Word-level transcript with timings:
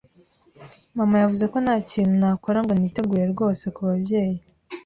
Mama 0.97 1.15
yavuze 1.21 1.45
ko 1.51 1.57
ntakintu 1.63 2.13
nakora 2.21 2.59
ngo 2.63 2.73
nitegure 2.75 3.25
rwose 3.33 3.65
kubabyeyi. 3.75 4.39